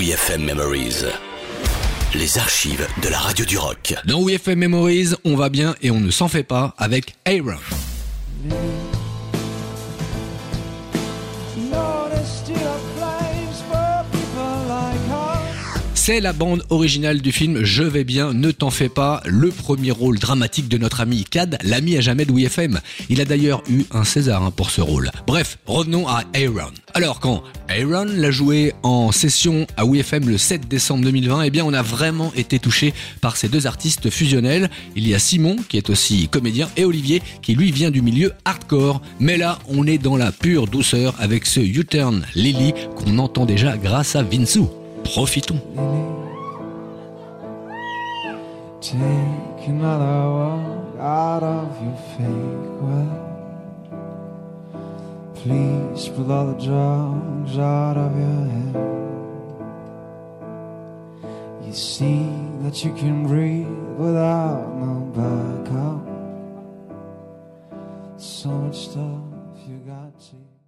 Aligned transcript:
WeFM 0.00 0.44
Memories. 0.44 1.04
Les 2.14 2.38
archives 2.38 2.86
de 3.02 3.08
la 3.10 3.18
radio 3.18 3.44
du 3.44 3.58
rock. 3.58 3.94
Dans 4.06 4.24
WeFM 4.24 4.58
Memories, 4.58 5.10
on 5.26 5.36
va 5.36 5.50
bien 5.50 5.74
et 5.82 5.90
on 5.90 6.00
ne 6.00 6.10
s'en 6.10 6.26
fait 6.26 6.42
pas 6.42 6.74
avec 6.78 7.16
Aaron. 7.26 7.58
C'est 16.02 16.20
la 16.20 16.32
bande 16.32 16.64
originale 16.70 17.20
du 17.20 17.30
film 17.30 17.62
Je 17.62 17.82
vais 17.82 18.04
bien, 18.04 18.32
ne 18.32 18.50
t'en 18.52 18.70
fais 18.70 18.88
pas, 18.88 19.20
le 19.26 19.50
premier 19.50 19.90
rôle 19.90 20.18
dramatique 20.18 20.66
de 20.66 20.78
notre 20.78 21.02
ami 21.02 21.24
Cad, 21.24 21.58
l'ami 21.62 21.98
à 21.98 22.00
jamais 22.00 22.24
de 22.24 22.32
WFM. 22.32 22.80
Il 23.10 23.20
a 23.20 23.26
d'ailleurs 23.26 23.62
eu 23.68 23.84
un 23.90 24.04
César 24.04 24.42
hein, 24.42 24.50
pour 24.50 24.70
ce 24.70 24.80
rôle. 24.80 25.10
Bref, 25.26 25.58
revenons 25.66 26.08
à 26.08 26.24
Aaron. 26.34 26.72
Alors 26.94 27.20
quand 27.20 27.42
Aaron 27.70 28.06
l'a 28.16 28.32
joué 28.32 28.72
en 28.82 29.12
session 29.12 29.64
à 29.76 29.84
WFM 29.84 30.28
le 30.28 30.38
7 30.38 30.66
décembre 30.66 31.04
2020, 31.04 31.42
eh 31.42 31.50
bien 31.50 31.64
on 31.64 31.72
a 31.72 31.82
vraiment 31.82 32.32
été 32.34 32.58
touché 32.58 32.92
par 33.20 33.36
ces 33.36 33.48
deux 33.48 33.68
artistes 33.68 34.10
fusionnels. 34.10 34.68
Il 34.96 35.06
y 35.06 35.14
a 35.14 35.20
Simon 35.20 35.56
qui 35.68 35.76
est 35.76 35.88
aussi 35.88 36.26
comédien 36.26 36.68
et 36.76 36.84
Olivier 36.84 37.22
qui 37.42 37.54
lui 37.54 37.70
vient 37.70 37.92
du 37.92 38.02
milieu 38.02 38.32
hardcore. 38.44 39.00
Mais 39.20 39.36
là, 39.36 39.60
on 39.68 39.86
est 39.86 39.98
dans 39.98 40.16
la 40.16 40.32
pure 40.32 40.66
douceur 40.66 41.14
avec 41.20 41.46
ce 41.46 41.60
U-turn 41.60 42.26
Lily 42.34 42.74
qu'on 42.96 43.18
entend 43.18 43.46
déjà 43.46 43.76
grâce 43.76 44.16
à 44.16 44.24
Vinsu. 44.24 44.62
Profitons. 45.04 45.60
Please 55.42 56.08
pull 56.10 56.30
all 56.30 56.52
the 56.52 56.58
drugs 56.62 57.56
out 57.56 57.96
of 57.96 58.14
your 58.14 58.44
head. 58.54 58.76
You 61.66 61.72
see 61.72 62.28
that 62.60 62.84
you 62.84 62.92
can 62.92 63.26
breathe 63.26 63.66
without 63.96 64.68
no 64.76 65.00
backup. 65.16 66.04
So 68.20 68.50
much 68.50 68.90
stuff 68.90 69.22
you 69.66 69.78
got 69.78 70.20
to. 70.28 70.59